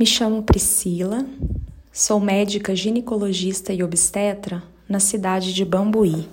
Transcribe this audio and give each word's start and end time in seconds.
Me 0.00 0.06
chamo 0.06 0.42
Priscila, 0.42 1.26
sou 1.92 2.18
médica 2.18 2.74
ginecologista 2.74 3.70
e 3.70 3.82
obstetra 3.82 4.62
na 4.88 4.98
cidade 4.98 5.52
de 5.52 5.62
Bambuí 5.62 6.26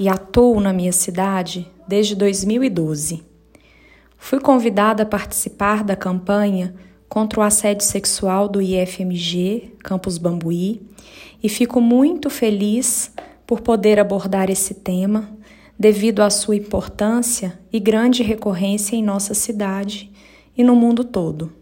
e 0.00 0.08
atuo 0.08 0.58
na 0.58 0.72
minha 0.72 0.90
cidade 0.90 1.70
desde 1.86 2.16
2012. 2.16 3.22
Fui 4.16 4.40
convidada 4.40 5.04
a 5.04 5.06
participar 5.06 5.84
da 5.84 5.94
campanha 5.94 6.74
contra 7.08 7.38
o 7.38 7.42
assédio 7.44 7.86
sexual 7.86 8.48
do 8.48 8.60
IFMG 8.60 9.76
Campus 9.84 10.18
Bambuí 10.18 10.82
e 11.40 11.48
fico 11.48 11.80
muito 11.80 12.28
feliz 12.28 13.12
por 13.46 13.60
poder 13.60 14.00
abordar 14.00 14.50
esse 14.50 14.74
tema 14.74 15.38
devido 15.78 16.20
à 16.20 16.30
sua 16.30 16.56
importância 16.56 17.60
e 17.72 17.78
grande 17.78 18.24
recorrência 18.24 18.96
em 18.96 19.04
nossa 19.04 19.34
cidade 19.34 20.10
e 20.56 20.64
no 20.64 20.74
mundo 20.74 21.04
todo. 21.04 21.52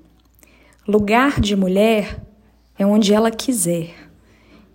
Lugar 0.89 1.41
de 1.41 1.57
mulher 1.57 2.23
é 2.79 2.87
onde 2.87 3.13
ela 3.13 3.33
quiser. 3.33 3.93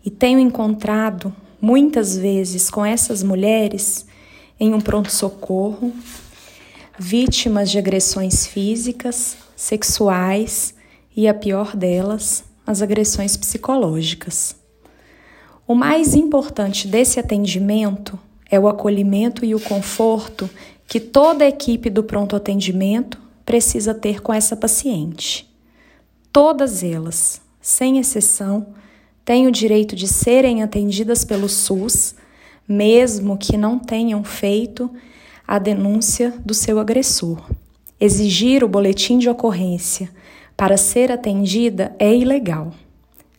E 0.04 0.10
tenho 0.10 0.40
encontrado 0.40 1.34
muitas 1.62 2.18
vezes 2.18 2.70
com 2.70 2.86
essas 2.86 3.24
mulheres 3.24 4.06
em 4.60 4.74
um 4.74 4.82
pronto-socorro, 4.82 5.94
vítimas 7.00 7.72
de 7.72 7.78
agressões 7.78 8.46
físicas, 8.46 9.38
sexuais 9.56 10.76
e, 11.16 11.30
a 11.30 11.34
pior 11.34 11.78
delas, 11.78 12.44
as 12.68 12.82
agressões 12.82 13.38
psicológicas. 13.38 14.54
O 15.66 15.74
mais 15.74 16.14
importante 16.14 16.90
desse 16.90 17.22
atendimento 17.22 18.20
é 18.50 18.60
o 18.60 18.68
acolhimento 18.68 19.46
e 19.46 19.56
o 19.56 19.62
conforto 19.62 20.50
que 20.86 21.00
toda 21.00 21.46
a 21.46 21.48
equipe 21.48 21.90
do 21.90 22.04
pronto 22.04 22.36
atendimento 22.36 23.18
precisa 23.46 23.94
ter 23.94 24.22
com 24.22 24.34
essa 24.34 24.58
paciente. 24.58 25.50
Todas 26.34 26.82
elas, 26.82 27.42
sem 27.60 27.98
exceção, 27.98 28.68
têm 29.26 29.48
o 29.48 29.52
direito 29.52 29.98
de 29.98 30.08
serem 30.08 30.64
atendidas 30.64 31.26
pelo 31.26 31.50
SUS, 31.50 32.16
mesmo 32.66 33.38
que 33.38 33.58
não 33.58 33.78
tenham 33.78 34.24
feito 34.24 34.90
a 35.46 35.60
denúncia 35.60 36.34
do 36.46 36.54
seu 36.54 36.80
agressor. 36.80 37.38
Exigir 38.00 38.64
o 38.64 38.70
boletim 38.70 39.18
de 39.18 39.28
ocorrência 39.28 40.10
para 40.56 40.78
ser 40.78 41.12
atendida 41.12 41.94
é 42.00 42.16
ilegal. 42.16 42.74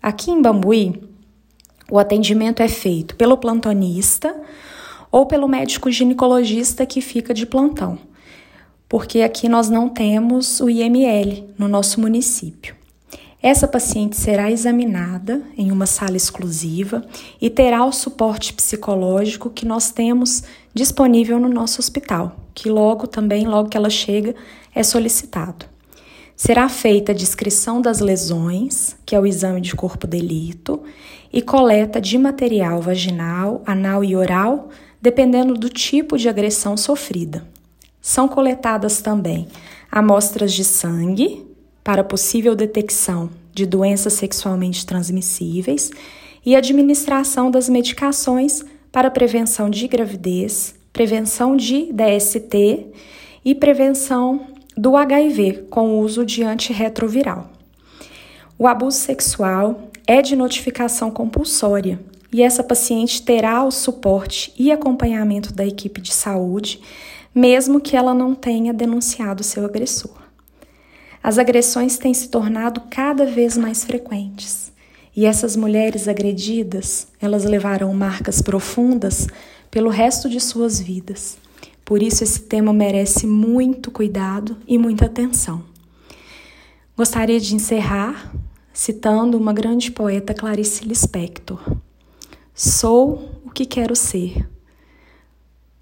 Aqui 0.02 0.30
em 0.30 0.42
Bambuí, 0.42 1.02
o 1.90 1.98
atendimento 1.98 2.62
é 2.62 2.68
feito 2.68 3.16
pelo 3.16 3.38
plantonista 3.38 4.38
ou 5.10 5.24
pelo 5.24 5.48
médico 5.48 5.90
ginecologista 5.90 6.84
que 6.84 7.00
fica 7.00 7.32
de 7.32 7.46
plantão, 7.46 7.98
porque 8.86 9.22
aqui 9.22 9.48
nós 9.48 9.70
não 9.70 9.88
temos 9.88 10.60
o 10.60 10.68
IML 10.68 11.48
no 11.56 11.68
nosso 11.68 11.98
município. 11.98 12.81
Essa 13.42 13.66
paciente 13.66 14.16
será 14.16 14.52
examinada 14.52 15.42
em 15.58 15.72
uma 15.72 15.84
sala 15.84 16.16
exclusiva 16.16 17.04
e 17.40 17.50
terá 17.50 17.84
o 17.84 17.90
suporte 17.90 18.52
psicológico 18.52 19.50
que 19.50 19.66
nós 19.66 19.90
temos 19.90 20.44
disponível 20.72 21.40
no 21.40 21.48
nosso 21.48 21.80
hospital, 21.80 22.36
que 22.54 22.70
logo 22.70 23.08
também, 23.08 23.44
logo 23.44 23.68
que 23.68 23.76
ela 23.76 23.90
chega, 23.90 24.36
é 24.72 24.84
solicitado. 24.84 25.66
Será 26.36 26.68
feita 26.68 27.10
a 27.10 27.14
descrição 27.14 27.82
das 27.82 27.98
lesões, 27.98 28.96
que 29.04 29.16
é 29.16 29.20
o 29.20 29.26
exame 29.26 29.60
de 29.60 29.74
corpo 29.74 30.06
delito, 30.06 30.80
e 31.32 31.42
coleta 31.42 32.00
de 32.00 32.16
material 32.18 32.80
vaginal, 32.80 33.60
anal 33.66 34.04
e 34.04 34.14
oral, 34.14 34.68
dependendo 35.00 35.54
do 35.54 35.68
tipo 35.68 36.16
de 36.16 36.28
agressão 36.28 36.76
sofrida. 36.76 37.44
São 38.00 38.28
coletadas 38.28 39.00
também 39.00 39.48
amostras 39.90 40.52
de 40.52 40.64
sangue, 40.64 41.51
para 41.84 42.04
possível 42.04 42.54
detecção 42.54 43.30
de 43.52 43.66
doenças 43.66 44.14
sexualmente 44.14 44.86
transmissíveis 44.86 45.90
e 46.44 46.56
administração 46.56 47.50
das 47.50 47.68
medicações 47.68 48.64
para 48.90 49.10
prevenção 49.10 49.70
de 49.70 49.86
gravidez, 49.88 50.74
prevenção 50.92 51.56
de 51.56 51.92
DST 51.92 52.86
e 53.44 53.54
prevenção 53.54 54.46
do 54.76 54.96
HIV 54.96 55.66
com 55.70 55.90
o 55.90 56.00
uso 56.00 56.24
de 56.24 56.42
antirretroviral. 56.42 57.50
O 58.58 58.66
abuso 58.66 58.98
sexual 58.98 59.88
é 60.06 60.22
de 60.22 60.36
notificação 60.36 61.10
compulsória 61.10 61.98
e 62.32 62.42
essa 62.42 62.62
paciente 62.62 63.22
terá 63.22 63.62
o 63.64 63.70
suporte 63.70 64.52
e 64.58 64.72
acompanhamento 64.72 65.52
da 65.52 65.66
equipe 65.66 66.00
de 66.00 66.12
saúde, 66.12 66.80
mesmo 67.34 67.80
que 67.80 67.96
ela 67.96 68.14
não 68.14 68.34
tenha 68.34 68.72
denunciado 68.72 69.42
seu 69.42 69.64
agressor. 69.64 70.21
As 71.22 71.38
agressões 71.38 71.98
têm 71.98 72.12
se 72.12 72.28
tornado 72.28 72.82
cada 72.90 73.24
vez 73.24 73.56
mais 73.56 73.84
frequentes. 73.84 74.72
E 75.14 75.24
essas 75.24 75.54
mulheres 75.54 76.08
agredidas, 76.08 77.06
elas 77.20 77.44
levarão 77.44 77.94
marcas 77.94 78.42
profundas 78.42 79.28
pelo 79.70 79.90
resto 79.90 80.28
de 80.28 80.40
suas 80.40 80.80
vidas. 80.80 81.36
Por 81.84 82.02
isso 82.02 82.24
esse 82.24 82.40
tema 82.40 82.72
merece 82.72 83.26
muito 83.26 83.90
cuidado 83.90 84.56
e 84.66 84.78
muita 84.78 85.06
atenção. 85.06 85.62
Gostaria 86.96 87.38
de 87.38 87.54
encerrar 87.54 88.34
citando 88.72 89.36
uma 89.36 89.52
grande 89.52 89.90
poeta 89.90 90.34
Clarice 90.34 90.84
Lispector. 90.84 91.60
Sou 92.54 93.40
o 93.44 93.50
que 93.50 93.66
quero 93.66 93.94
ser, 93.94 94.48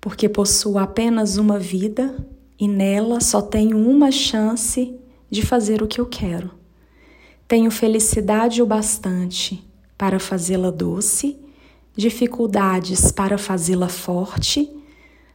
porque 0.00 0.28
possuo 0.28 0.78
apenas 0.78 1.36
uma 1.36 1.58
vida 1.58 2.14
e 2.58 2.66
nela 2.68 3.20
só 3.20 3.40
tenho 3.40 3.78
uma 3.78 4.10
chance 4.10 4.99
de 5.30 5.42
fazer 5.42 5.82
o 5.82 5.86
que 5.86 6.00
eu 6.00 6.06
quero. 6.06 6.50
Tenho 7.46 7.70
felicidade 7.70 8.62
o 8.62 8.66
bastante 8.66 9.64
para 9.96 10.18
fazê-la 10.18 10.70
doce, 10.70 11.38
dificuldades 11.96 13.12
para 13.12 13.38
fazê-la 13.38 13.88
forte, 13.88 14.70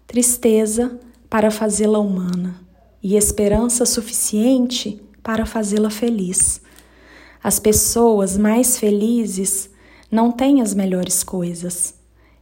tristeza 0.07 0.99
para 1.29 1.51
fazê-la 1.51 1.99
humana 1.99 2.59
e 3.01 3.15
esperança 3.15 3.85
suficiente 3.85 5.01
para 5.21 5.45
fazê-la 5.45 5.89
feliz. 5.89 6.61
As 7.43 7.59
pessoas 7.59 8.37
mais 8.37 8.79
felizes 8.79 9.69
não 10.09 10.31
têm 10.31 10.61
as 10.61 10.73
melhores 10.73 11.23
coisas. 11.23 11.93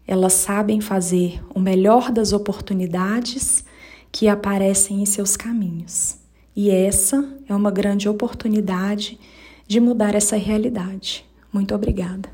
Elas 0.08 0.34
sabem 0.34 0.80
fazer 0.80 1.44
o 1.54 1.60
melhor 1.60 2.12
das 2.12 2.32
oportunidades 2.32 3.66
que 4.12 4.28
aparecem 4.28 5.02
em 5.02 5.06
seus 5.06 5.36
caminhos. 5.36 6.23
E 6.56 6.70
essa 6.70 7.24
é 7.48 7.56
uma 7.56 7.72
grande 7.72 8.08
oportunidade 8.08 9.20
de 9.68 9.80
mudar 9.80 10.14
essa 10.14 10.36
realidade. 10.36 11.26
Muito 11.52 11.74
obrigada. 11.74 12.30